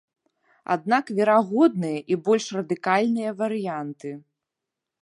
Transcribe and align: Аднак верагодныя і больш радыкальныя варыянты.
Аднак 0.75 1.05
верагодныя 1.19 1.99
і 2.15 2.17
больш 2.29 2.45
радыкальныя 2.59 3.31
варыянты. 3.45 4.11